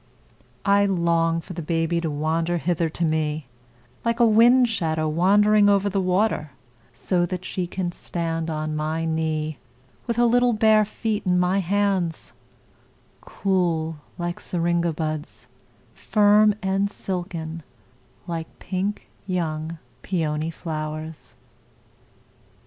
[0.65, 5.89] I long for the baby to wander hither to meLike a wind shadow wandering over
[5.91, 6.53] the water,
[6.91, 12.33] So that she can stand on my kneeWith her little bare feet in my hands,
[13.21, 15.45] Cool like syringa buds,
[15.93, 17.61] Firm and silken
[18.25, 21.35] like pink young peony flowers.